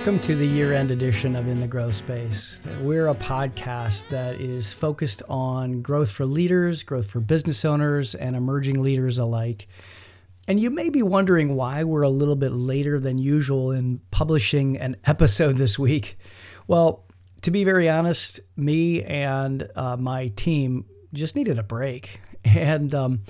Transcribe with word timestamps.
Welcome 0.00 0.20
to 0.20 0.34
the 0.34 0.46
year 0.46 0.72
end 0.72 0.90
edition 0.90 1.36
of 1.36 1.46
In 1.46 1.60
the 1.60 1.66
Growth 1.66 1.92
Space. 1.92 2.66
We're 2.80 3.08
a 3.08 3.14
podcast 3.14 4.08
that 4.08 4.40
is 4.40 4.72
focused 4.72 5.22
on 5.28 5.82
growth 5.82 6.10
for 6.10 6.24
leaders, 6.24 6.82
growth 6.82 7.10
for 7.10 7.20
business 7.20 7.66
owners, 7.66 8.14
and 8.14 8.34
emerging 8.34 8.82
leaders 8.82 9.18
alike. 9.18 9.68
And 10.48 10.58
you 10.58 10.70
may 10.70 10.88
be 10.88 11.02
wondering 11.02 11.54
why 11.54 11.84
we're 11.84 12.00
a 12.00 12.08
little 12.08 12.34
bit 12.34 12.52
later 12.52 12.98
than 12.98 13.18
usual 13.18 13.72
in 13.72 14.00
publishing 14.10 14.78
an 14.78 14.96
episode 15.04 15.58
this 15.58 15.78
week. 15.78 16.16
Well, 16.66 17.04
to 17.42 17.50
be 17.50 17.62
very 17.62 17.86
honest, 17.86 18.40
me 18.56 19.02
and 19.02 19.68
uh, 19.76 19.98
my 19.98 20.28
team 20.28 20.86
just 21.12 21.36
needed 21.36 21.58
a 21.58 21.62
break. 21.62 22.20
And 22.42 22.94
um, 22.94 23.20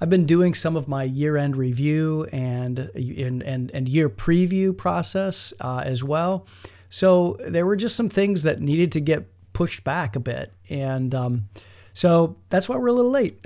I've 0.00 0.10
been 0.10 0.26
doing 0.26 0.54
some 0.54 0.76
of 0.76 0.88
my 0.88 1.04
year-end 1.04 1.56
review 1.56 2.26
and 2.32 2.78
and 2.94 3.42
and, 3.42 3.70
and 3.70 3.88
year 3.88 4.08
preview 4.08 4.76
process 4.76 5.52
uh, 5.60 5.82
as 5.84 6.02
well. 6.02 6.46
So 6.88 7.36
there 7.46 7.66
were 7.66 7.76
just 7.76 7.96
some 7.96 8.08
things 8.08 8.42
that 8.42 8.60
needed 8.60 8.92
to 8.92 9.00
get 9.00 9.28
pushed 9.52 9.84
back 9.84 10.16
a 10.16 10.20
bit, 10.20 10.52
and 10.68 11.14
um, 11.14 11.48
so 11.92 12.36
that's 12.48 12.68
why 12.68 12.76
we're 12.76 12.88
a 12.88 12.92
little 12.92 13.10
late. 13.10 13.38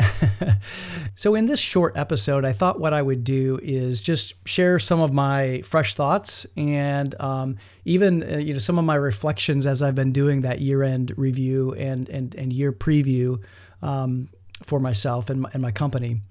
so 1.14 1.34
in 1.34 1.46
this 1.46 1.60
short 1.60 1.96
episode, 1.96 2.44
I 2.44 2.52
thought 2.52 2.78
what 2.78 2.92
I 2.92 3.02
would 3.02 3.24
do 3.24 3.58
is 3.62 4.00
just 4.00 4.34
share 4.46 4.78
some 4.78 5.00
of 5.00 5.12
my 5.12 5.62
fresh 5.62 5.94
thoughts 5.94 6.46
and 6.56 7.20
um, 7.20 7.56
even 7.84 8.22
uh, 8.22 8.38
you 8.38 8.52
know 8.52 8.58
some 8.58 8.78
of 8.78 8.84
my 8.84 8.94
reflections 8.94 9.66
as 9.66 9.82
I've 9.82 9.94
been 9.94 10.12
doing 10.12 10.42
that 10.42 10.60
year-end 10.60 11.12
review 11.16 11.72
and 11.74 12.08
and 12.08 12.34
and 12.34 12.52
year 12.52 12.72
preview. 12.72 13.42
Um, 13.82 14.28
for 14.62 14.80
myself 14.80 15.30
and 15.30 15.42
my, 15.42 15.50
and 15.52 15.62
my 15.62 15.70
company. 15.70 16.22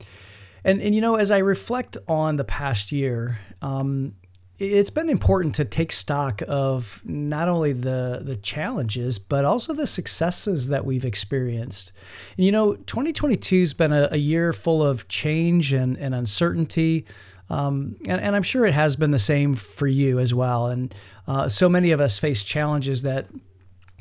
And, 0.63 0.82
and, 0.82 0.95
you 0.95 1.02
know, 1.02 1.16
as 1.16 1.30
I 1.30 1.40
reflect 1.40 1.98
on 2.07 2.38
the 2.38 2.46
past 2.46 2.91
year, 2.91 3.40
um, 3.62 4.13
it's 4.60 4.90
been 4.90 5.10
important 5.10 5.55
to 5.55 5.65
take 5.65 5.91
stock 5.91 6.41
of 6.48 7.02
not 7.04 7.49
only 7.49 7.74
the 7.74 8.21
the 8.24 8.35
challenges 8.35 9.18
but 9.18 9.46
also 9.46 9.74
the 9.74 9.88
successes 9.88 10.68
that 10.68 10.85
we've 10.85 11.05
experienced. 11.05 11.91
And 12.38 12.46
you 12.46 12.52
know, 12.52 12.76
2022 12.76 13.62
has 13.62 13.74
been 13.74 13.91
a, 13.91 14.10
a, 14.12 14.18
year 14.18 14.54
full 14.54 14.85
of 14.85 15.08
change 15.08 15.74
and, 15.74 15.98
and 15.98 16.13
uncertainty. 16.13 17.05
Um, 17.49 17.98
and, 18.08 18.21
and, 18.21 18.35
I'm 18.35 18.43
sure 18.43 18.65
it 18.65 18.74
has 18.74 18.96
been 18.96 19.12
the 19.12 19.20
same 19.20 19.55
for 19.55 19.85
you 19.85 20.18
as 20.18 20.34
well. 20.34 20.68
And 20.68 20.96
uh, 21.27 21.49
so 21.49 21.68
many 21.68 21.91
of 21.91 21.99
us 21.99 22.18
face 22.18 22.41
challenges 22.41 23.02
that 23.02 23.27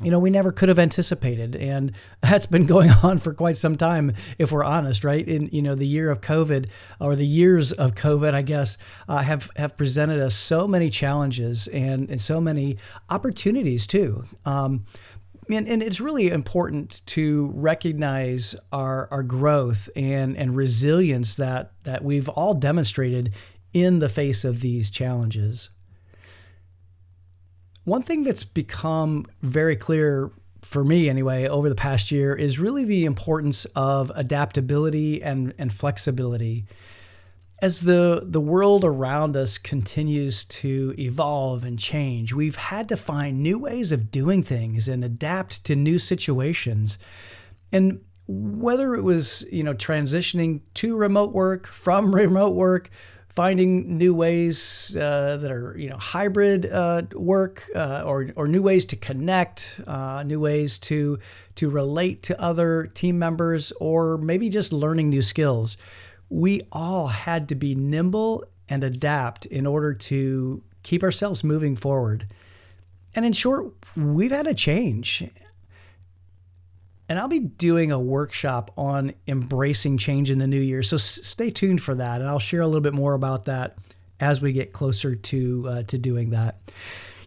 you 0.02 0.10
know, 0.10 0.18
we 0.18 0.30
never 0.30 0.52
could 0.52 0.68
have 0.68 0.78
anticipated. 0.78 1.56
And 1.56 1.92
that's 2.20 2.46
been 2.46 2.66
going 2.66 2.90
on 3.02 3.18
for 3.18 3.32
quite 3.34 3.56
some 3.56 3.76
time, 3.76 4.14
if 4.38 4.52
we're 4.52 4.64
honest, 4.64 5.04
right? 5.04 5.26
In, 5.26 5.48
you 5.52 5.62
know, 5.62 5.74
the 5.74 5.86
year 5.86 6.10
of 6.10 6.20
COVID 6.20 6.68
or 7.00 7.16
the 7.16 7.26
years 7.26 7.72
of 7.72 7.94
COVID, 7.94 8.34
I 8.34 8.42
guess, 8.42 8.78
uh, 9.08 9.18
have, 9.18 9.50
have 9.56 9.76
presented 9.76 10.20
us 10.20 10.34
so 10.34 10.66
many 10.66 10.90
challenges 10.90 11.68
and, 11.68 12.10
and 12.10 12.20
so 12.20 12.40
many 12.40 12.78
opportunities 13.10 13.86
too. 13.86 14.24
Um, 14.44 14.86
and, 15.50 15.66
and 15.68 15.82
it's 15.82 16.00
really 16.00 16.30
important 16.30 17.04
to 17.06 17.50
recognize 17.54 18.54
our, 18.72 19.08
our 19.10 19.22
growth 19.22 19.88
and, 19.96 20.36
and 20.36 20.56
resilience 20.56 21.36
that, 21.36 21.72
that 21.82 22.04
we've 22.04 22.28
all 22.28 22.54
demonstrated 22.54 23.32
in 23.72 23.98
the 23.98 24.08
face 24.08 24.44
of 24.44 24.60
these 24.60 24.90
challenges. 24.90 25.70
One 27.84 28.02
thing 28.02 28.22
that's 28.22 28.44
become 28.44 29.26
very 29.40 29.76
clear 29.76 30.30
for 30.60 30.84
me 30.84 31.08
anyway 31.08 31.48
over 31.48 31.68
the 31.68 31.74
past 31.74 32.12
year 32.12 32.34
is 32.34 32.58
really 32.58 32.84
the 32.84 33.04
importance 33.04 33.64
of 33.76 34.12
adaptability 34.14 35.22
and, 35.22 35.52
and 35.58 35.72
flexibility. 35.72 36.64
As 37.60 37.82
the, 37.82 38.22
the 38.24 38.40
world 38.40 38.84
around 38.84 39.36
us 39.36 39.58
continues 39.58 40.44
to 40.46 40.94
evolve 40.98 41.64
and 41.64 41.78
change, 41.78 42.32
we've 42.32 42.56
had 42.56 42.88
to 42.88 42.96
find 42.96 43.42
new 43.42 43.58
ways 43.58 43.92
of 43.92 44.10
doing 44.10 44.42
things 44.42 44.88
and 44.88 45.04
adapt 45.04 45.64
to 45.64 45.76
new 45.76 45.98
situations. 45.98 46.98
And 47.70 48.00
whether 48.26 48.94
it 48.94 49.02
was, 49.02 49.44
you 49.52 49.62
know, 49.62 49.74
transitioning 49.74 50.60
to 50.74 50.96
remote 50.96 51.32
work, 51.32 51.66
from 51.66 52.14
remote 52.14 52.54
work, 52.54 52.90
finding 53.32 53.96
new 53.96 54.14
ways 54.14 54.94
uh, 54.96 55.38
that 55.38 55.50
are 55.50 55.74
you 55.76 55.88
know 55.88 55.96
hybrid 55.96 56.70
uh, 56.70 57.02
work 57.14 57.64
uh, 57.74 58.02
or 58.04 58.28
or 58.36 58.46
new 58.46 58.62
ways 58.62 58.84
to 58.86 58.96
connect, 58.96 59.80
uh, 59.86 60.22
new 60.22 60.38
ways 60.40 60.78
to 60.78 61.18
to 61.56 61.70
relate 61.70 62.22
to 62.24 62.40
other 62.40 62.86
team 62.94 63.18
members, 63.18 63.72
or 63.80 64.18
maybe 64.18 64.48
just 64.48 64.72
learning 64.72 65.10
new 65.10 65.22
skills. 65.22 65.76
We 66.28 66.62
all 66.70 67.08
had 67.08 67.48
to 67.48 67.54
be 67.54 67.74
nimble 67.74 68.44
and 68.68 68.84
adapt 68.84 69.44
in 69.46 69.66
order 69.66 69.92
to 69.92 70.62
keep 70.82 71.02
ourselves 71.02 71.44
moving 71.44 71.76
forward. 71.76 72.26
And 73.14 73.26
in 73.26 73.34
short, 73.34 73.72
we've 73.94 74.30
had 74.30 74.46
a 74.46 74.54
change 74.54 75.24
and 77.12 77.18
I'll 77.18 77.28
be 77.28 77.40
doing 77.40 77.92
a 77.92 78.00
workshop 78.00 78.70
on 78.74 79.12
embracing 79.28 79.98
change 79.98 80.30
in 80.30 80.38
the 80.38 80.46
new 80.46 80.58
year. 80.58 80.82
So 80.82 80.96
s- 80.96 81.20
stay 81.22 81.50
tuned 81.50 81.82
for 81.82 81.94
that, 81.94 82.22
and 82.22 82.30
I'll 82.30 82.38
share 82.38 82.62
a 82.62 82.66
little 82.66 82.80
bit 82.80 82.94
more 82.94 83.12
about 83.12 83.44
that 83.44 83.76
as 84.18 84.40
we 84.40 84.50
get 84.54 84.72
closer 84.72 85.14
to 85.14 85.68
uh, 85.68 85.82
to 85.82 85.98
doing 85.98 86.30
that. 86.30 86.72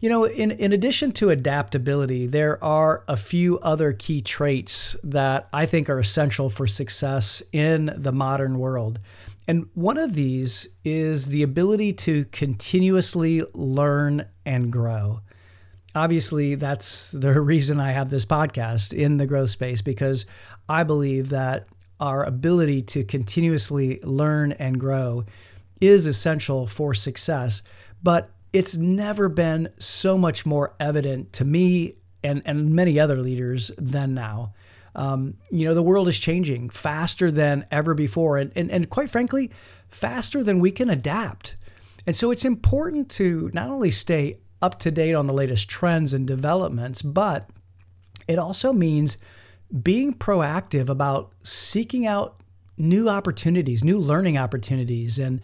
You 0.02 0.10
know, 0.10 0.24
in, 0.24 0.50
in 0.50 0.74
addition 0.74 1.12
to 1.12 1.30
adaptability, 1.30 2.26
there 2.26 2.62
are 2.64 3.04
a 3.08 3.16
few 3.16 3.60
other 3.60 3.94
key 3.94 4.24
traits 4.24 4.96
that 5.04 5.50
I 5.54 5.68
think 5.68 5.88
are 5.88 6.00
essential 6.00 6.50
for 6.50 6.66
success 6.66 7.44
in 7.52 7.94
the 7.96 8.12
modern 8.12 8.58
world. 8.58 9.00
And 9.48 9.68
one 9.76 10.00
of 10.00 10.16
these 10.16 10.68
is 10.84 11.28
the 11.28 11.44
ability 11.44 11.94
to 11.94 12.26
continuously 12.32 13.44
learn 13.54 14.26
and 14.48 14.72
grow 14.72 15.20
obviously 15.96 16.56
that's 16.56 17.12
the 17.12 17.40
reason 17.42 17.80
I 17.80 17.92
have 17.92 18.10
this 18.10 18.26
podcast 18.26 18.94
in 18.94 19.18
the 19.18 19.26
growth 19.26 19.50
space 19.50 19.82
because 19.82 20.26
I 20.68 20.84
believe 20.84 21.30
that 21.30 21.68
our 22.00 22.24
ability 22.24 22.82
to 22.82 23.04
continuously 23.04 24.00
learn 24.04 24.52
and 24.54 24.80
grow 24.80 25.26
is 25.80 26.06
essential 26.06 26.68
for 26.68 26.94
success. 26.94 27.62
But 28.04 28.30
it's 28.52 28.76
never 28.76 29.30
been 29.30 29.70
so 29.80 30.18
much 30.18 30.46
more 30.46 30.76
evident 30.80 31.34
to 31.34 31.46
me 31.46 31.96
and, 32.24 32.42
and 32.46 32.72
many 32.72 33.00
other 33.00 33.18
leaders 33.18 33.72
than 33.78 34.14
now. 34.14 34.54
Um, 34.96 35.36
you 35.52 35.66
know, 35.66 35.74
the 35.74 35.84
world 35.84 36.08
is 36.08 36.18
changing 36.18 36.70
faster 36.70 37.30
than 37.30 37.66
ever 37.70 37.94
before, 37.94 38.38
and, 38.38 38.52
and, 38.56 38.72
and 38.72 38.90
quite 38.90 39.10
frankly, 39.10 39.52
faster 39.90 40.42
than 40.42 40.60
we 40.60 40.72
can 40.72 40.90
adapt. 40.90 41.58
And 42.08 42.16
so 42.16 42.32
it's 42.32 42.46
important 42.46 43.10
to 43.12 43.50
not 43.54 43.70
only 43.70 43.92
stay 43.92 44.40
up 44.62 44.80
to 44.80 44.92
date 44.92 45.14
on 45.14 45.28
the 45.28 45.34
latest 45.34 45.70
trends 45.70 46.14
and 46.14 46.28
developments, 46.28 47.02
but 47.02 47.50
it 48.28 48.40
also 48.40 48.74
means 48.74 49.18
being 49.84 50.14
proactive 50.14 50.90
about 50.90 51.32
seeking 51.44 52.06
out 52.06 52.40
new 52.78 53.10
opportunities, 53.10 53.84
new 53.84 53.98
learning 53.98 54.38
opportunities 54.38 55.20
and 55.20 55.42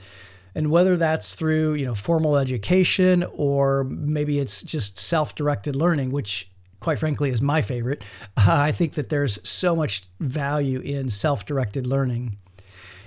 and 0.53 0.69
whether 0.69 0.97
that's 0.97 1.35
through, 1.35 1.75
you 1.75 1.85
know, 1.85 1.95
formal 1.95 2.35
education 2.35 3.23
or 3.31 3.85
maybe 3.85 4.37
it's 4.37 4.63
just 4.63 4.97
self-directed 4.97 5.77
learning, 5.77 6.11
which 6.11 6.51
quite 6.81 6.99
frankly 6.99 7.29
is 7.29 7.41
my 7.41 7.61
favorite. 7.61 8.03
Uh, 8.35 8.43
I 8.47 8.73
think 8.73 8.95
that 8.95 9.07
there's 9.07 9.39
so 9.47 9.75
much 9.75 10.03
value 10.19 10.81
in 10.81 11.09
self-directed 11.09 11.87
learning. 11.87 12.37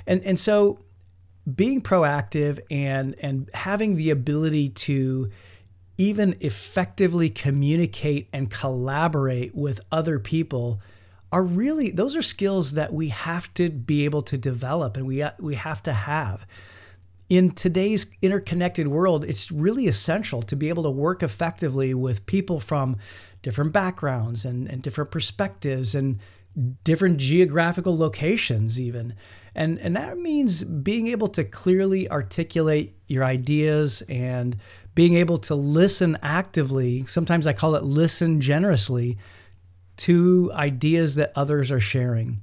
And 0.06 0.22
and 0.24 0.38
so 0.38 0.78
being 1.52 1.82
proactive 1.82 2.60
and 2.70 3.14
and 3.20 3.50
having 3.52 3.96
the 3.96 4.10
ability 4.10 4.70
to 4.70 5.30
even 5.96 6.36
effectively 6.40 7.30
communicate 7.30 8.28
and 8.32 8.50
collaborate 8.50 9.54
with 9.54 9.80
other 9.92 10.18
people 10.18 10.80
are 11.30 11.42
really 11.42 11.90
those 11.90 12.16
are 12.16 12.22
skills 12.22 12.72
that 12.72 12.92
we 12.92 13.08
have 13.08 13.52
to 13.54 13.70
be 13.70 14.04
able 14.04 14.22
to 14.22 14.38
develop 14.38 14.96
and 14.96 15.06
we 15.06 15.24
we 15.38 15.54
have 15.54 15.82
to 15.82 15.92
have. 15.92 16.46
In 17.28 17.52
today's 17.52 18.06
interconnected 18.22 18.88
world 18.88 19.24
it's 19.24 19.50
really 19.50 19.86
essential 19.86 20.42
to 20.42 20.56
be 20.56 20.68
able 20.68 20.82
to 20.84 20.90
work 20.90 21.22
effectively 21.22 21.94
with 21.94 22.26
people 22.26 22.60
from 22.60 22.96
different 23.42 23.72
backgrounds 23.72 24.44
and, 24.44 24.68
and 24.68 24.82
different 24.82 25.10
perspectives 25.10 25.94
and 25.94 26.18
different 26.84 27.18
geographical 27.18 27.96
locations 27.96 28.80
even 28.80 29.14
and 29.54 29.78
and 29.78 29.96
that 29.96 30.18
means 30.18 30.64
being 30.64 31.06
able 31.08 31.28
to 31.28 31.44
clearly 31.44 32.10
articulate 32.10 32.96
your 33.06 33.24
ideas 33.24 34.02
and 34.08 34.56
being 34.94 35.14
able 35.14 35.38
to 35.38 35.54
listen 35.54 36.16
actively, 36.22 37.04
sometimes 37.06 37.46
I 37.46 37.52
call 37.52 37.74
it 37.74 37.82
listen 37.82 38.40
generously, 38.40 39.18
to 39.96 40.50
ideas 40.54 41.16
that 41.16 41.32
others 41.34 41.70
are 41.70 41.80
sharing. 41.80 42.40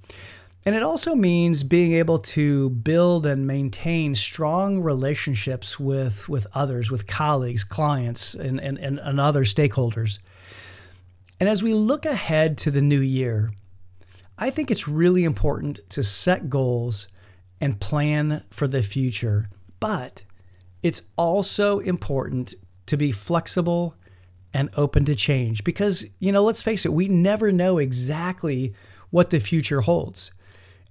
And 0.64 0.76
it 0.76 0.84
also 0.84 1.16
means 1.16 1.64
being 1.64 1.94
able 1.94 2.20
to 2.20 2.70
build 2.70 3.26
and 3.26 3.48
maintain 3.48 4.14
strong 4.14 4.80
relationships 4.80 5.80
with, 5.80 6.30
with 6.30 6.46
others, 6.54 6.92
with 6.92 7.08
colleagues, 7.08 7.64
clients, 7.64 8.36
and, 8.36 8.60
and, 8.60 8.78
and, 8.78 9.20
other 9.20 9.44
stakeholders. 9.44 10.20
And 11.40 11.50
as 11.50 11.64
we 11.64 11.74
look 11.74 12.06
ahead 12.06 12.60
to 12.60 12.70
the 12.70 12.82
new 12.82 13.00
year, 13.00 13.52
I 14.42 14.50
think 14.50 14.72
it's 14.72 14.88
really 14.88 15.24
important 15.24 15.88
to 15.92 16.02
set 16.02 16.50
goals 16.50 17.08
and 17.62 17.80
plan 17.80 18.44
for 18.50 18.68
the 18.68 18.82
future. 18.82 19.50
But 19.80 20.24
it's 20.82 21.04
also 21.16 21.78
important 21.78 22.56
to 22.88 22.98
be 22.98 23.12
flexible 23.12 23.96
and 24.52 24.72
open 24.76 25.06
to 25.06 25.14
change 25.14 25.64
because, 25.64 26.08
you 26.18 26.32
know, 26.32 26.44
let's 26.44 26.64
face 26.64 26.88
it, 26.88 26.92
we 26.92 27.08
never 27.08 27.52
know 27.52 27.78
exactly 27.78 28.74
what 29.12 29.30
the 29.30 29.40
future 29.40 29.82
holds. 29.82 30.32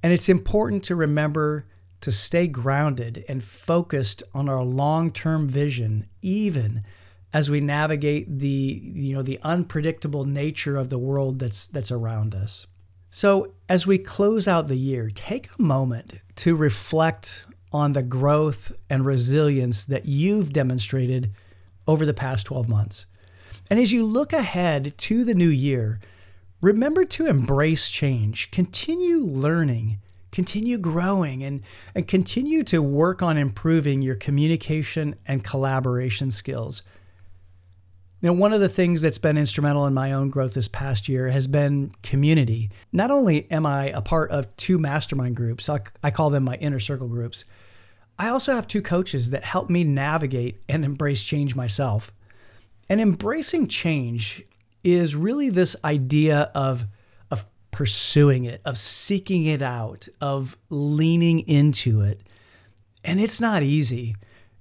And 0.00 0.12
it's 0.12 0.28
important 0.28 0.84
to 0.84 0.94
remember 0.94 1.66
to 2.02 2.12
stay 2.12 2.46
grounded 2.46 3.24
and 3.28 3.42
focused 3.42 4.22
on 4.32 4.48
our 4.48 4.62
long-term 4.62 5.48
vision 5.48 6.06
even 6.22 6.84
as 7.32 7.50
we 7.50 7.60
navigate 7.60 8.38
the 8.38 8.48
you 8.48 9.14
know 9.14 9.22
the 9.22 9.38
unpredictable 9.42 10.24
nature 10.24 10.76
of 10.76 10.88
the 10.88 10.98
world 10.98 11.38
that's 11.38 11.66
that's 11.66 11.92
around 11.92 12.34
us. 12.34 12.66
So, 13.10 13.54
as 13.68 13.88
we 13.88 13.98
close 13.98 14.46
out 14.46 14.68
the 14.68 14.76
year, 14.76 15.10
take 15.12 15.48
a 15.58 15.62
moment 15.62 16.14
to 16.36 16.54
reflect 16.54 17.44
on 17.72 17.92
the 17.92 18.04
growth 18.04 18.72
and 18.88 19.04
resilience 19.04 19.84
that 19.84 20.06
you've 20.06 20.52
demonstrated 20.52 21.32
over 21.88 22.06
the 22.06 22.14
past 22.14 22.46
12 22.46 22.68
months. 22.68 23.06
And 23.68 23.80
as 23.80 23.92
you 23.92 24.04
look 24.04 24.32
ahead 24.32 24.96
to 24.98 25.24
the 25.24 25.34
new 25.34 25.48
year, 25.48 25.98
remember 26.60 27.04
to 27.06 27.26
embrace 27.26 27.88
change, 27.88 28.52
continue 28.52 29.24
learning, 29.24 29.98
continue 30.30 30.78
growing, 30.78 31.42
and, 31.42 31.62
and 31.96 32.06
continue 32.06 32.62
to 32.64 32.80
work 32.80 33.22
on 33.22 33.36
improving 33.36 34.02
your 34.02 34.14
communication 34.14 35.16
and 35.26 35.42
collaboration 35.42 36.30
skills. 36.30 36.82
Now, 38.22 38.34
one 38.34 38.52
of 38.52 38.60
the 38.60 38.68
things 38.68 39.00
that's 39.00 39.18
been 39.18 39.38
instrumental 39.38 39.86
in 39.86 39.94
my 39.94 40.12
own 40.12 40.28
growth 40.28 40.52
this 40.52 40.68
past 40.68 41.08
year 41.08 41.28
has 41.30 41.46
been 41.46 41.92
community. 42.02 42.70
Not 42.92 43.10
only 43.10 43.50
am 43.50 43.64
I 43.64 43.86
a 43.86 44.02
part 44.02 44.30
of 44.30 44.54
two 44.56 44.78
mastermind 44.78 45.36
groups, 45.36 45.68
I, 45.70 45.80
I 46.02 46.10
call 46.10 46.28
them 46.28 46.44
my 46.44 46.56
inner 46.56 46.80
circle 46.80 47.08
groups, 47.08 47.44
I 48.18 48.28
also 48.28 48.54
have 48.54 48.68
two 48.68 48.82
coaches 48.82 49.30
that 49.30 49.44
help 49.44 49.70
me 49.70 49.82
navigate 49.84 50.62
and 50.68 50.84
embrace 50.84 51.24
change 51.24 51.54
myself. 51.54 52.12
And 52.90 53.00
embracing 53.00 53.68
change 53.68 54.44
is 54.84 55.16
really 55.16 55.48
this 55.48 55.74
idea 55.82 56.50
of, 56.54 56.84
of 57.30 57.46
pursuing 57.70 58.44
it, 58.44 58.60
of 58.66 58.76
seeking 58.76 59.46
it 59.46 59.62
out, 59.62 60.08
of 60.20 60.58
leaning 60.68 61.40
into 61.40 62.02
it. 62.02 62.20
And 63.02 63.18
it's 63.18 63.40
not 63.40 63.62
easy. 63.62 64.14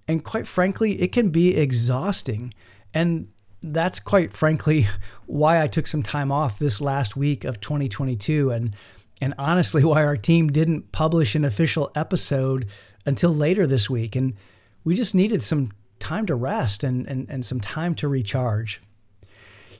And 0.07 0.23
quite 0.23 0.47
frankly, 0.47 1.01
it 1.01 1.11
can 1.11 1.29
be 1.29 1.57
exhausting. 1.57 2.53
And 2.93 3.27
that's 3.61 3.99
quite 3.99 4.33
frankly 4.33 4.87
why 5.25 5.61
I 5.61 5.67
took 5.67 5.87
some 5.87 6.03
time 6.03 6.31
off 6.31 6.59
this 6.59 6.81
last 6.81 7.15
week 7.15 7.43
of 7.43 7.59
2022 7.59 8.51
and 8.51 8.75
and 9.21 9.33
honestly 9.37 9.83
why 9.85 10.03
our 10.03 10.17
team 10.17 10.49
didn't 10.49 10.91
publish 10.91 11.35
an 11.35 11.45
official 11.45 11.91
episode 11.95 12.67
until 13.05 13.33
later 13.33 13.67
this 13.67 13.89
week 13.89 14.15
and 14.15 14.33
we 14.83 14.95
just 14.95 15.13
needed 15.13 15.43
some 15.43 15.71
time 15.99 16.25
to 16.25 16.35
rest 16.35 16.83
and 16.83 17.07
and, 17.07 17.29
and 17.29 17.45
some 17.45 17.59
time 17.59 17.95
to 17.95 18.07
recharge. 18.07 18.81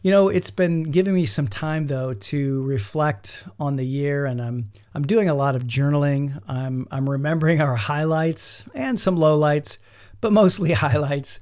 You 0.01 0.11
know, 0.11 0.29
it's 0.29 0.49
been 0.49 0.83
giving 0.83 1.13
me 1.13 1.25
some 1.25 1.47
time 1.47 1.87
though 1.87 2.13
to 2.13 2.63
reflect 2.63 3.43
on 3.59 3.75
the 3.75 3.85
year 3.85 4.25
and 4.25 4.41
I'm 4.41 4.71
I'm 4.93 5.05
doing 5.05 5.29
a 5.29 5.33
lot 5.33 5.55
of 5.55 5.63
journaling. 5.63 6.41
I'm 6.47 6.87
I'm 6.91 7.09
remembering 7.09 7.61
our 7.61 7.75
highlights 7.75 8.65
and 8.73 8.99
some 8.99 9.17
lowlights, 9.17 9.77
but 10.21 10.31
mostly 10.31 10.71
highlights. 10.85 11.39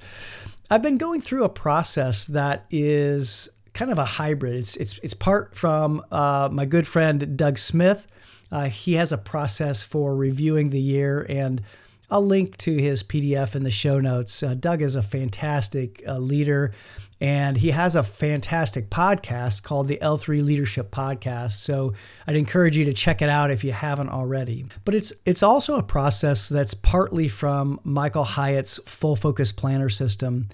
I've 0.69 0.81
been 0.81 0.97
going 0.97 1.21
through 1.21 1.45
a 1.45 1.49
process 1.49 2.27
that 2.27 2.65
is 2.69 3.49
kind 3.73 3.91
of 3.91 3.97
a 3.97 4.05
hybrid. 4.05 4.55
It's 4.55 4.75
it's 4.75 4.99
it's 5.01 5.13
part 5.13 5.55
from 5.55 6.03
uh, 6.11 6.49
my 6.51 6.65
good 6.65 6.87
friend 6.87 7.37
Doug 7.37 7.57
Smith. 7.57 8.07
Uh, 8.51 8.65
he 8.65 8.93
has 8.93 9.11
a 9.11 9.17
process 9.17 9.83
for 9.83 10.15
reviewing 10.15 10.69
the 10.69 10.81
year, 10.81 11.25
and 11.29 11.61
I'll 12.09 12.25
link 12.25 12.55
to 12.57 12.77
his 12.77 13.03
PDF 13.03 13.55
in 13.55 13.63
the 13.63 13.71
show 13.71 13.99
notes. 13.99 14.41
Uh, 14.41 14.53
Doug 14.53 14.81
is 14.81 14.95
a 14.95 15.01
fantastic 15.01 16.01
uh, 16.07 16.17
leader 16.17 16.73
and 17.19 17.57
he 17.57 17.71
has 17.71 17.95
a 17.95 18.03
fantastic 18.03 18.89
podcast 18.89 19.63
called 19.63 19.87
the 19.87 19.97
L3 20.01 20.43
Leadership 20.43 20.91
Podcast. 20.91 21.53
So 21.53 21.93
I'd 22.25 22.35
encourage 22.35 22.77
you 22.77 22.85
to 22.85 22.93
check 22.93 23.21
it 23.21 23.29
out 23.29 23.51
if 23.51 23.63
you 23.63 23.73
haven't 23.73 24.09
already. 24.09 24.65
But 24.85 24.95
it's 24.95 25.11
it's 25.25 25.43
also 25.43 25.75
a 25.75 25.83
process 25.83 26.47
that's 26.47 26.73
partly 26.73 27.27
from 27.27 27.79
Michael 27.83 28.23
Hyatt's 28.23 28.79
full 28.85 29.15
focus 29.15 29.51
planner 29.51 29.89
system. 29.89 30.47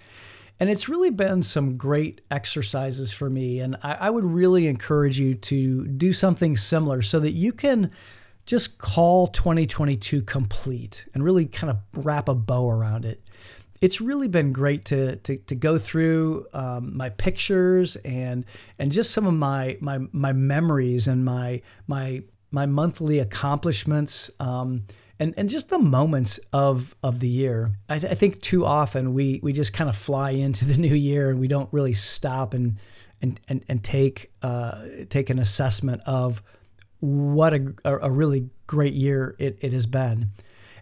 And 0.60 0.70
it's 0.70 0.88
really 0.88 1.10
been 1.10 1.44
some 1.44 1.78
great 1.78 2.22
exercises 2.32 3.12
for 3.12 3.30
me. 3.30 3.60
And 3.60 3.76
I, 3.84 3.94
I 3.94 4.10
would 4.10 4.24
really 4.24 4.68
encourage 4.68 5.20
you 5.20 5.36
to 5.36 5.86
do 5.86 6.14
something 6.14 6.56
similar 6.56 7.02
so 7.02 7.20
that 7.20 7.32
you 7.32 7.52
can 7.52 7.92
just 8.46 8.78
call 8.78 9.28
2022 9.28 10.22
complete 10.22 11.06
and 11.14 11.24
really 11.24 11.46
kind 11.46 11.72
of 11.72 11.78
wrap 12.06 12.28
a 12.28 12.36
bow 12.36 12.70
around 12.70 13.06
it 13.06 13.22
it's 13.82 14.00
really 14.00 14.30
been 14.30 14.54
great 14.54 14.86
to 14.86 15.18
to, 15.18 15.38
to 15.38 15.56
go 15.56 15.78
through 15.78 16.48
um, 16.54 16.96
my 16.96 17.10
pictures 17.10 17.98
and 17.98 18.46
and 18.80 18.92
just 18.92 19.12
some 19.12 19.26
of 19.26 19.34
my 19.34 19.78
my 19.82 20.00
my 20.12 20.32
memories 20.32 21.08
and 21.08 21.26
my 21.26 21.62
my 21.86 22.24
my 22.50 22.66
monthly 22.66 23.20
accomplishments 23.20 24.32
um, 24.40 24.84
and 25.20 25.34
and 25.38 25.50
just 25.50 25.70
the 25.70 25.80
moments 25.80 26.40
of 26.54 26.96
of 27.04 27.20
the 27.20 27.28
year. 27.28 27.74
I, 27.90 28.00
th- 28.00 28.12
I 28.12 28.16
think 28.16 28.42
too 28.42 28.66
often 28.66 29.14
we 29.14 29.40
we 29.44 29.52
just 29.52 29.74
kind 29.74 29.90
of 29.90 29.98
fly 29.98 30.32
into 30.32 30.64
the 30.64 30.78
new 30.88 30.96
year 30.96 31.30
and 31.30 31.40
we 31.40 31.48
don't 31.48 31.68
really 31.74 31.94
stop 31.94 32.54
and 32.54 32.78
and 33.22 33.40
and, 33.50 33.66
and 33.68 33.84
take 33.84 34.32
uh, 34.42 34.84
take 35.10 35.30
an 35.30 35.40
assessment 35.40 36.02
of 36.06 36.42
what 37.04 37.54
a, 37.54 37.74
a 37.84 38.10
really 38.10 38.50
great 38.66 38.94
year 38.94 39.36
it, 39.38 39.58
it 39.62 39.74
has 39.74 39.86
been 39.86 40.32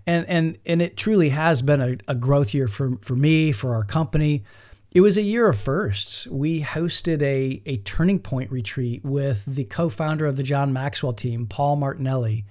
and 0.06 0.28
and 0.28 0.58
and 0.66 0.82
it 0.82 0.98
truly 0.98 1.30
has 1.30 1.62
been 1.62 1.82
a, 1.82 1.98
a 2.08 2.16
growth 2.16 2.54
year 2.54 2.68
for 2.68 2.98
for 3.02 3.16
me 3.16 3.52
for 3.52 3.74
our 3.74 3.84
company. 3.84 4.44
It 4.92 5.02
was 5.02 5.18
a 5.18 5.22
year 5.22 5.48
of 5.48 5.58
firsts. 5.58 6.28
We 6.28 6.62
hosted 6.62 7.22
a 7.22 7.62
a 7.66 7.78
turning 7.78 8.20
point 8.20 8.52
retreat 8.52 9.04
with 9.04 9.44
the 9.46 9.66
co-founder 9.66 10.26
of 10.26 10.38
the 10.38 10.44
John 10.44 10.74
Maxwell 10.74 11.14
team, 11.14 11.46
Paul 11.46 11.76
Martinelli. 11.76 12.46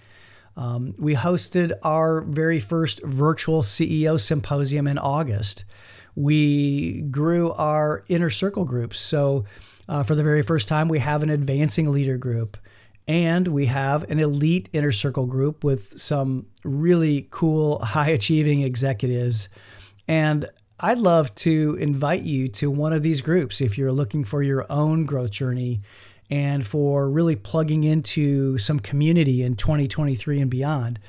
Um, 0.56 0.94
we 0.99 1.14
hosted 1.14 1.72
our 1.82 2.22
very 2.22 2.61
first 2.61 3.02
virtual 3.02 3.62
CEO 3.62 4.20
symposium 4.20 4.87
in 4.87 4.99
August. 4.99 5.64
We 6.17 7.02
grew 7.02 7.52
our 7.52 8.05
inner 8.08 8.31
circle 8.31 8.64
groups. 8.64 8.99
So, 8.99 9.44
uh, 9.88 10.02
for 10.02 10.14
the 10.14 10.22
very 10.22 10.43
first 10.43 10.69
time, 10.69 10.88
we 10.88 10.99
have 10.99 11.22
an 11.22 11.31
advancing 11.31 11.90
leader 11.90 12.19
group. 12.19 12.56
And 13.10 13.48
we 13.48 13.66
have 13.66 14.08
an 14.08 14.20
elite 14.20 14.68
inner 14.72 14.92
circle 14.92 15.26
group 15.26 15.64
with 15.64 15.98
some 15.98 16.46
really 16.62 17.26
cool, 17.32 17.81
high 17.84 18.10
achieving 18.10 18.60
executives. 18.60 19.48
And 20.06 20.48
I'd 20.79 21.00
love 21.00 21.34
to 21.36 21.76
invite 21.81 22.22
you 22.22 22.46
to 22.50 22.70
one 22.70 22.93
of 22.93 23.02
these 23.02 23.20
groups 23.20 23.60
if 23.60 23.76
you're 23.76 23.90
looking 23.90 24.22
for 24.22 24.44
your 24.44 24.64
own 24.70 25.06
growth 25.06 25.32
journey 25.32 25.81
and 26.31 26.64
for 26.64 27.10
really 27.10 27.34
plugging 27.34 27.82
into 27.82 28.58
some 28.58 28.79
community 28.79 29.43
in 29.43 29.56
2023 29.56 30.40
and 30.40 30.48
beyond. 30.48 31.00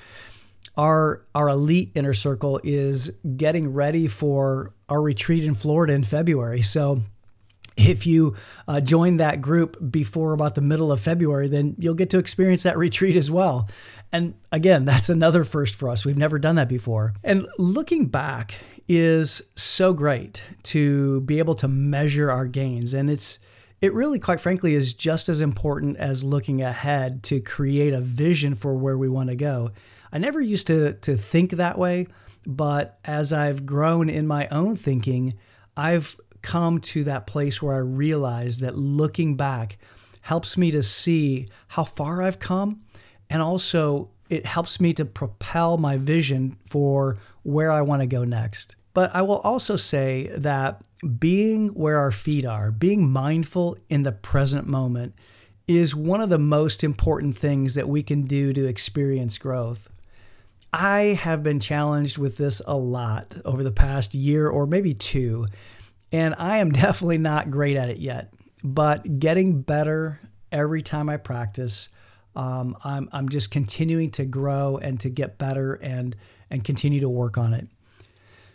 Our, 0.76 1.24
our 1.36 1.50
elite 1.50 1.92
inner 1.94 2.16
circle 2.16 2.60
is 2.64 3.12
getting 3.38 3.74
ready 3.74 4.08
for 4.08 4.74
our 4.90 5.04
retreat 5.04 5.46
in 5.46 5.54
Florida 5.54 5.94
in 5.94 6.04
February. 6.04 6.64
So 6.64 7.04
if 7.78 8.06
you 8.06 8.36
uh, 8.68 8.82
join 8.82 9.18
that 9.18 9.42
group 9.42 9.92
before 9.92 10.34
about 10.34 10.56
the 10.56 10.62
middle 10.62 10.92
of 10.92 11.00
February, 11.00 11.48
then 11.48 11.76
you'll 11.78 11.94
get 11.94 12.10
to 12.12 12.20
experience 12.20 12.64
that 12.64 12.78
retreat 12.78 13.16
as 13.16 13.32
well. 13.32 13.70
And 14.12 14.36
again, 14.52 14.86
that's 14.86 15.10
another 15.10 15.44
first 15.44 15.76
for 15.76 15.90
us. 15.90 16.06
We've 16.06 16.18
never 16.18 16.38
done 16.38 16.56
that 16.56 16.68
before. 16.68 17.14
And 17.24 17.48
looking 17.58 18.08
back 18.08 18.56
is 18.88 19.42
so 19.56 19.94
great 19.94 20.44
to 20.64 21.22
be 21.22 21.40
able 21.40 21.56
to 21.56 21.68
measure 21.68 22.30
our 22.30 22.46
gains. 22.46 22.94
And 22.94 23.10
it's, 23.10 23.40
it 23.80 23.94
really, 23.94 24.20
quite 24.20 24.42
frankly, 24.42 24.76
is 24.76 24.94
just 24.94 25.30
as 25.30 25.40
important 25.40 25.98
as 25.98 26.24
looking 26.24 26.62
ahead 26.62 27.24
to 27.24 27.40
create 27.40 27.94
a 27.94 28.02
vision 28.02 28.54
for 28.54 28.76
where 28.76 28.98
we 28.98 29.08
want 29.08 29.30
to 29.30 29.36
go. 29.36 29.72
I 30.12 30.18
never 30.18 30.42
used 30.42 30.68
to, 30.68 30.94
to 30.94 31.16
think 31.16 31.52
that 31.52 31.78
way, 31.78 32.08
but 32.46 33.00
as 33.06 33.32
I've 33.32 33.66
grown 33.66 34.10
in 34.10 34.28
my 34.28 34.50
own 34.50 34.76
thinking, 34.76 35.36
I've 35.78 36.18
come 36.42 36.80
to 36.80 37.04
that 37.06 37.28
place 37.28 37.62
where 37.62 37.76
I 37.76 37.80
realize 37.80 38.60
that 38.60 38.78
looking 38.78 39.36
back 39.36 39.78
helps 40.22 40.58
me 40.58 40.72
to 40.72 40.84
see 40.84 41.48
how 41.70 41.84
far 41.84 42.22
I've 42.22 42.40
come 42.40 42.82
and 43.30 43.42
also 43.42 44.10
it 44.30 44.46
helps 44.46 44.80
me 44.80 44.94
to 44.94 45.06
propel 45.06 45.78
my 45.78 45.98
vision 45.98 46.58
for 46.66 47.18
where 47.44 47.72
I 47.72 47.82
want 47.82 48.02
to 48.02 48.08
go 48.08 48.24
next. 48.24 48.76
But 48.94 49.14
I 49.16 49.22
will 49.22 49.40
also 49.40 49.76
say 49.76 50.32
that 50.36 50.82
being 51.20 51.70
where 51.70 51.98
our 51.98 52.12
feet 52.12 52.46
are, 52.46 52.72
being 52.72 53.10
mindful 53.10 53.78
in 53.90 54.04
the 54.04 54.12
present 54.12 54.68
moment, 54.68 55.16
is 55.68 55.96
one 55.96 56.22
of 56.22 56.30
the 56.30 56.38
most 56.38 56.84
important 56.84 57.38
things 57.38 57.76
that 57.76 57.88
we 57.88 58.04
can 58.04 58.24
do 58.24 58.54
to 58.54 58.66
experience 58.66 59.38
growth. 59.38 59.88
I 60.74 61.18
have 61.20 61.44
been 61.44 61.60
challenged 61.60 62.18
with 62.18 62.38
this 62.38 62.62
a 62.66 62.78
lot 62.78 63.36
over 63.44 63.64
the 63.64 63.72
past 63.72 64.14
year 64.14 64.48
or 64.48 64.66
maybe 64.66 64.94
two 64.94 65.48
and 66.12 66.36
I 66.38 66.58
am 66.58 66.70
definitely 66.72 67.18
not 67.18 67.52
great 67.52 67.78
at 67.78 67.90
it 67.90 67.98
yet, 67.98 68.34
but 68.64 69.20
getting 69.20 69.62
better 69.62 70.20
every 70.52 70.82
time 70.82 71.10
I 71.10 71.18
practice. 71.18 71.90
Um, 72.36 72.78
I'm, 72.84 73.10
I'm 73.12 73.30
just 73.30 73.52
continuing 73.52 74.12
to 74.12 74.26
grow 74.26 74.78
and 74.78 75.00
to 75.02 75.10
get 75.10 75.38
better 75.38 75.74
and, 75.74 76.16
and 76.50 76.64
continue 76.64 77.02
to 77.02 77.10
work 77.10 77.38
on 77.38 77.54
it. 77.54 77.68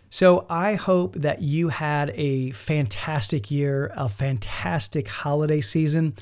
So 0.09 0.47
I 0.49 0.75
hope 0.75 1.17
that 1.17 1.43
you 1.43 1.69
had 1.69 2.11
a 2.15 2.53
fantastic 2.53 3.51
year, 3.51 3.93
a 3.97 4.09
fantastic 4.09 5.09
holiday 5.09 5.61
season. 5.61 6.15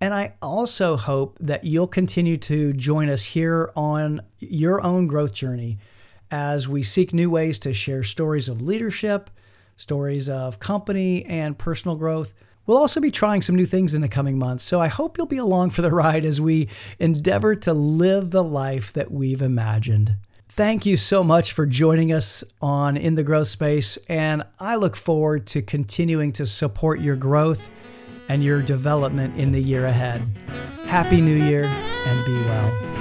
And 0.00 0.12
I 0.12 0.34
also 0.42 0.96
hope 0.96 1.38
that 1.40 1.64
you'll 1.64 1.88
continue 1.88 2.36
to 2.38 2.72
join 2.72 3.08
us 3.08 3.24
here 3.24 3.72
on 3.74 4.22
your 4.38 4.80
own 4.82 5.06
growth 5.06 5.32
journey 5.32 5.78
as 6.30 6.68
we 6.68 6.82
seek 6.82 7.14
new 7.14 7.30
ways 7.30 7.58
to 7.60 7.72
share 7.72 8.02
stories 8.02 8.48
of 8.48 8.60
leadership, 8.60 9.30
stories 9.78 10.28
of 10.28 10.58
company, 10.58 11.24
and 11.24 11.56
personal 11.56 11.96
growth. 11.96 12.34
We'll 12.66 12.76
also 12.76 13.00
be 13.00 13.10
trying 13.10 13.40
some 13.40 13.56
new 13.56 13.64
things 13.64 13.94
in 13.94 14.02
the 14.02 14.08
coming 14.08 14.38
months, 14.38 14.64
so 14.64 14.78
I 14.78 14.88
hope 14.88 15.16
you'll 15.16 15.26
be 15.26 15.38
along 15.38 15.70
for 15.70 15.80
the 15.80 15.90
ride 15.90 16.26
as 16.26 16.38
we 16.38 16.68
endeavor 16.98 17.54
to 17.54 17.72
live 17.72 18.30
the 18.30 18.44
life 18.44 18.92
that 18.92 19.10
we've 19.10 19.40
imagined. 19.40 20.16
Thank 20.50 20.84
you 20.84 20.96
so 20.96 21.24
much 21.24 21.52
for 21.52 21.64
joining 21.64 22.12
us 22.12 22.44
on 22.60 22.96
In 22.96 23.14
the 23.14 23.22
Growth 23.22 23.48
Space, 23.48 23.96
and 24.08 24.42
I 24.58 24.76
look 24.76 24.96
forward 24.96 25.46
to 25.46 25.62
continuing 25.62 26.32
to 26.32 26.44
support 26.44 27.00
your 27.00 27.16
growth 27.16 27.70
and 28.28 28.44
your 28.44 28.60
development 28.60 29.38
in 29.38 29.52
the 29.52 29.62
year 29.62 29.86
ahead. 29.86 30.20
Happy 30.86 31.20
New 31.20 31.36
Year 31.36 31.64
and 31.64 32.26
be 32.26 32.34
well. 32.34 32.97